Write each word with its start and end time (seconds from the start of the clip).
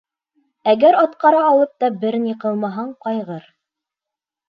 Әгәр 0.73 0.97
атҡара 1.01 1.43
алып 1.51 1.77
та 1.85 1.91
бер 2.07 2.19
ни 2.25 2.35
ҡылмаһаң, 2.47 2.93
ҡайғыр. 3.07 3.49